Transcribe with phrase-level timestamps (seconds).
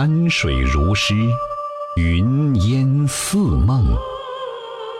[0.00, 1.12] 山水如诗，
[1.96, 3.84] 云烟似梦。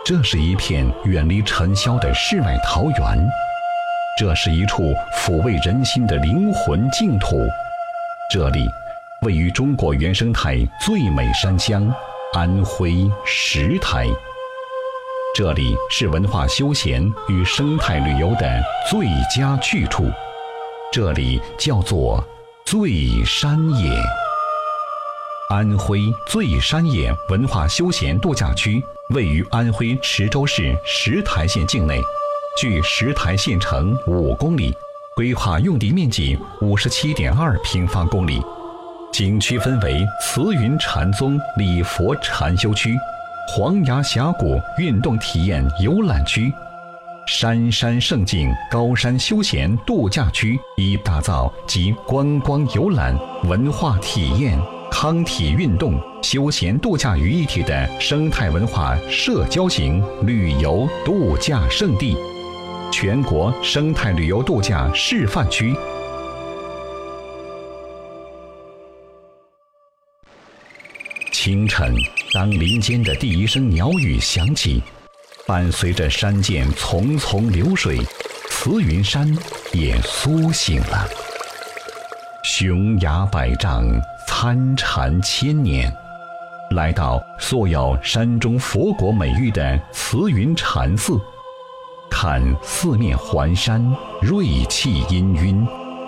[0.03, 3.29] 这是一片远离尘嚣的世外桃源，
[4.17, 7.37] 这是一处抚慰人心的灵魂净土。
[8.29, 8.67] 这里
[9.21, 11.89] 位于中国原生态最美山乡
[12.33, 14.05] 安徽石台。
[15.33, 18.61] 这里是文化休闲与生态旅游的
[18.91, 20.11] 最佳去处，
[20.91, 22.21] 这里叫做
[22.65, 23.97] 醉山野。
[25.49, 28.79] 安徽醉山野文化休闲度假区
[29.15, 31.99] 位于安徽池州市石台县境内，
[32.55, 34.71] 距石台县城五公里，
[35.15, 38.39] 规划用地面积五十七点二平方公里。
[39.11, 42.95] 景区分为慈云禅宗礼佛禅修区。
[43.47, 46.53] 黄崖峡谷运动体验游览区、
[47.25, 54.55] 山山胜境高山休闲度假区，以打造集观光游览、文化体验、
[54.91, 62.17] 康体运动、休闲度假于一体的生态文化社交型旅游度假胜地，
[62.91, 65.75] 全国生态旅游度假示范区。
[71.31, 71.95] 清晨。
[72.31, 74.83] 当林间的第一声鸟语响起，
[75.47, 77.97] 伴随着山涧淙淙流水，
[78.49, 79.35] 慈云山
[79.73, 81.09] 也苏醒了。
[82.43, 83.83] 雄崖百丈，
[84.41, 85.93] 参禅千年，
[86.71, 91.19] 来到素有“山中佛国”美誉的慈云禅寺，
[92.09, 93.85] 看四面环山，
[94.21, 95.67] 瑞气氤氲，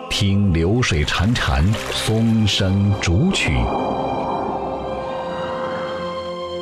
[0.09, 3.51] 听流水潺潺，松声竹曲。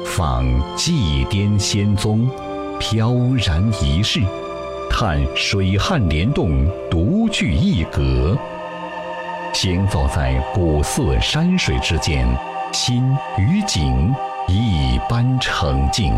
[0.08, 0.44] 访
[0.76, 2.28] 祭奠仙宗，
[2.80, 4.22] 飘然一世；
[4.90, 8.36] 叹水旱莲动，独具一格。
[9.54, 12.26] 行走在古寺山水之间，
[12.72, 13.04] 心
[13.38, 14.16] 与景
[14.48, 16.14] 一般澄净。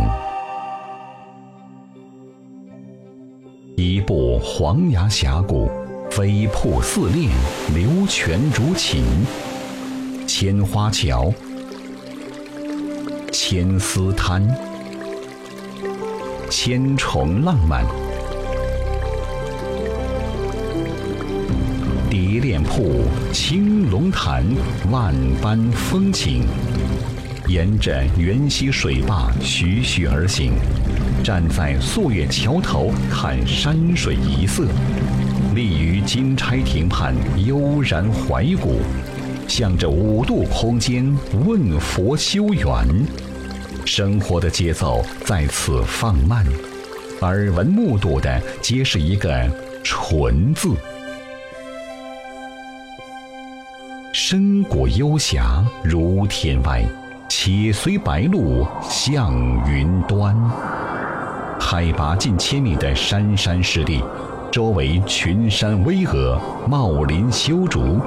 [3.76, 5.68] 一步黄崖峡谷，
[6.12, 7.32] 飞瀑似练，
[7.74, 9.04] 流泉如琴，
[10.28, 11.34] 千花桥。
[13.32, 14.48] 千丝滩，
[16.50, 17.84] 千重浪漫；
[22.42, 24.44] 店铺，青龙潭，
[24.90, 25.14] 万
[25.44, 26.48] 般风情。
[27.48, 30.54] 沿着源溪水坝徐徐而行，
[31.24, 34.66] 站在素月桥头看山水一色，
[35.54, 37.14] 立于金钗亭畔
[37.46, 38.80] 悠然怀古。
[39.48, 41.16] 向着五度空间
[41.46, 42.66] 问佛修缘，
[43.86, 46.44] 生活的节奏在此放慢，
[47.22, 49.48] 耳闻目睹的皆是一个
[49.84, 50.70] “纯”字。
[54.14, 56.84] 深谷幽峡如天外，
[57.30, 59.34] 且随白鹭向
[59.66, 60.36] 云端。
[61.58, 64.04] 海拔近千米的山山湿地，
[64.52, 68.02] 周围群山巍峨，茂林修竹。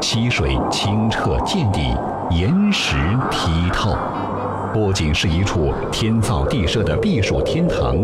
[0.00, 1.94] 溪水清澈见底，
[2.30, 2.96] 岩石
[3.30, 3.94] 剔透，
[4.72, 7.98] 不仅是一处天造地设的避暑天堂，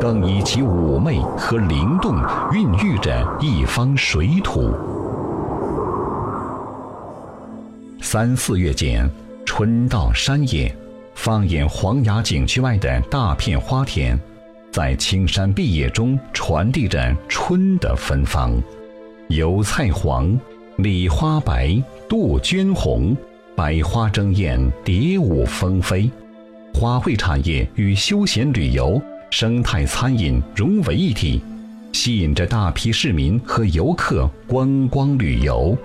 [0.00, 2.16] 更以其妩媚和灵动
[2.52, 4.74] 孕育着一方水土。
[8.16, 9.06] 三四月间，
[9.44, 10.74] 春到山野，
[11.14, 14.18] 放眼黄崖景区外的大片花田，
[14.72, 18.58] 在青山碧野中传递着春的芬芳，
[19.28, 20.34] 油菜黄。
[20.78, 21.76] 梨花白，
[22.08, 23.14] 杜鹃红，
[23.54, 26.10] 百花争艳，蝶舞蜂飞，
[26.72, 31.42] 花卉产业与休闲旅游、生态餐饮融为一体，
[31.92, 35.76] 吸引着大批市民和游客观光旅游。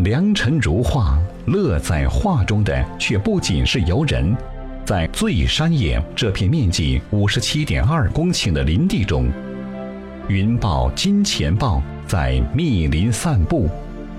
[0.00, 4.36] 良辰如画，乐在画中的却不仅是游人。
[4.84, 9.26] 在醉山野这片面积五十七点二公顷的林地中，
[10.28, 11.82] 云豹、金钱豹。
[12.06, 13.68] 在密林散步，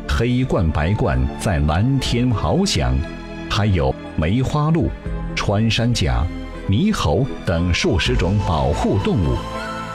[0.10, 2.94] 黑冠白冠在蓝天翱翔，
[3.50, 4.90] 还有梅花鹿、
[5.38, 6.26] 穿山甲、
[6.68, 9.38] 猕猴等数十种保护动物，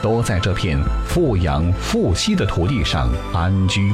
[0.01, 0.75] 都在这片
[1.05, 3.93] 富养富硒的土地上安居。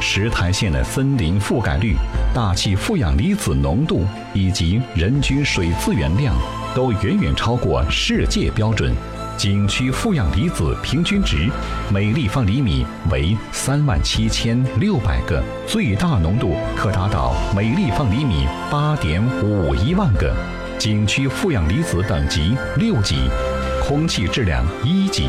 [0.00, 1.96] 石台县的森林覆盖率、
[2.34, 6.34] 大气负氧离子浓度以及人均水资源量，
[6.74, 8.94] 都远远超过世界标准。
[9.36, 11.50] 景区负氧离子平均值
[11.92, 20.34] 每立方厘米为三万七千六百个，最大浓度可达到每立方厘米八点五一万个。
[20.78, 23.28] 景区负氧离子等级六级，
[23.82, 25.28] 空气质量一级，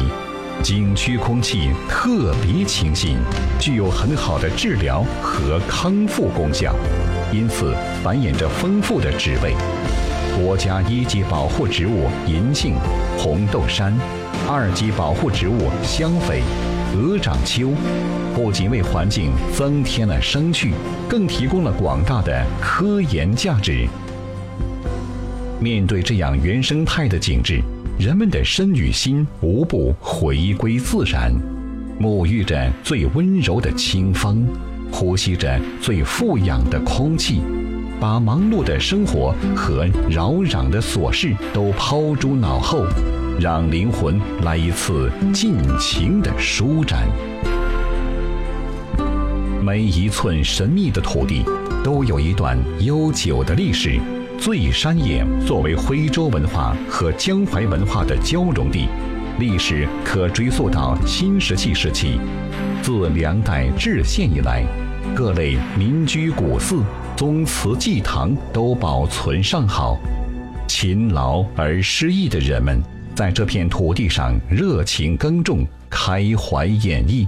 [0.64, 3.18] 景区空气特别清新，
[3.60, 6.76] 具有很好的治疗和康复功效，
[7.32, 7.74] 因此
[8.04, 9.56] 繁衍着丰富的植被。
[10.36, 12.76] 国家一级保护植物银杏、
[13.18, 13.94] 红豆杉，
[14.48, 16.42] 二级保护植物香榧、
[16.96, 17.74] 鹅掌楸，
[18.36, 20.74] 不仅为环境增添了生趣，
[21.08, 23.88] 更提供了广大的科研价值。
[25.60, 27.62] 面对这样原生态的景致，
[27.98, 31.34] 人们的身与心无不回归自然，
[32.00, 34.46] 沐浴着最温柔的清风，
[34.92, 37.42] 呼吸着最富养的空气。
[38.00, 42.86] 把忙碌的生活和扰攘的琐事都抛诸脑后，
[43.40, 47.08] 让灵魂来一次尽情的舒展。
[49.60, 51.44] 每一寸神秘的土地，
[51.84, 54.00] 都有一段悠久的历史。
[54.40, 58.88] 醉山岩作为徽州文化和江淮文化的交融地，
[59.40, 62.20] 历史可追溯到新石器时期。
[62.82, 64.64] 自梁代置县以来，
[65.16, 66.84] 各类民居古寺。
[67.18, 69.98] 宗祠祭堂都保存尚好，
[70.68, 72.80] 勤劳而诗意的人们
[73.16, 77.28] 在这片土地上热情耕种、开怀演绎，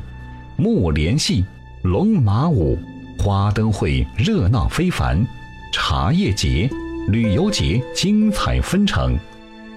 [0.58, 1.44] 木莲戏、
[1.82, 2.78] 龙马舞、
[3.18, 5.26] 花灯会热闹非凡，
[5.74, 6.70] 茶叶节、
[7.12, 9.18] 旅游节精彩纷呈，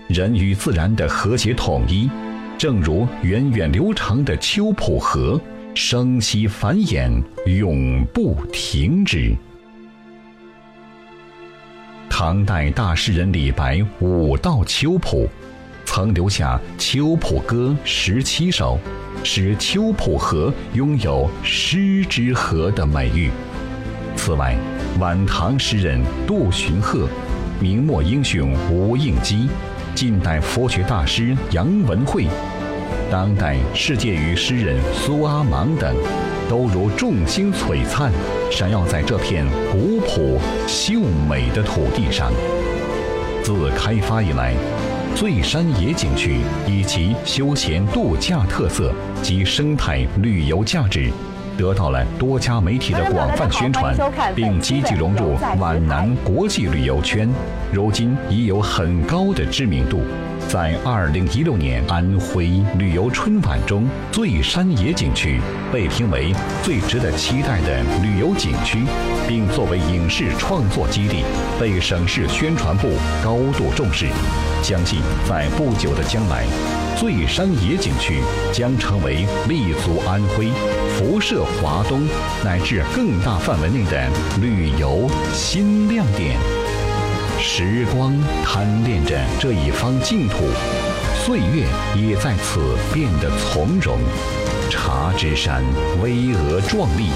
[0.08, 2.10] 人与自然的和谐统一，
[2.58, 5.40] 正如源远流长的秋浦河，
[5.74, 7.10] 生息繁衍，
[7.46, 9.34] 永不停止。
[12.10, 15.26] 唐代大诗人李白舞到秋浦，
[15.86, 18.78] 曾留下《秋浦歌》十七首，
[19.24, 23.30] 使秋浦河拥有“诗之河”的美誉。
[24.14, 24.54] 此外，
[25.00, 27.08] 晚唐诗人杜荀鹤、
[27.58, 29.48] 明末英雄吴应基、
[29.94, 32.26] 近代佛学大师杨文慧、
[33.10, 35.94] 当代世界语诗人苏阿芒等。
[36.48, 38.12] 都如众星璀璨，
[38.50, 42.30] 闪耀在这片古朴秀美的土地上。
[43.42, 44.52] 自开发以来，
[45.14, 48.92] 醉山野景区以其休闲度假特色
[49.22, 51.10] 及生态旅游价值，
[51.56, 53.94] 得到了多家媒体的广泛宣传，
[54.34, 57.28] 并积极融入皖南国际旅游圈，
[57.72, 60.02] 如今已有很高的知名度。
[60.48, 65.40] 在二零一六年安徽旅游春晚中，醉山野景区
[65.72, 68.80] 被评为最值得期待的旅游景区，
[69.28, 71.22] 并作为影视创作基地，
[71.60, 72.88] 被省市宣传部
[73.22, 74.08] 高度重视。
[74.62, 76.44] 相信在不久的将来，
[76.96, 78.20] 醉山野景区
[78.52, 80.48] 将成为立足安徽、
[81.02, 82.06] 辐射华东
[82.44, 84.08] 乃至更大范围内的
[84.40, 86.38] 旅游新亮点。
[87.40, 88.14] 时光
[88.44, 90.36] 贪恋着这一方净土，
[91.24, 91.66] 岁月
[91.96, 93.98] 也在此变得从容。
[94.70, 95.64] 茶之山
[96.00, 97.08] 巍峨壮丽，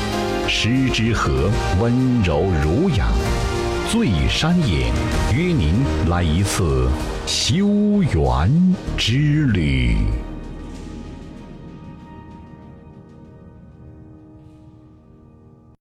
[0.48, 1.48] 诗之河
[1.78, 3.06] 温柔儒雅。
[3.88, 4.90] 醉山野，
[5.32, 6.90] 约您来一次
[7.24, 9.96] 修缘之旅。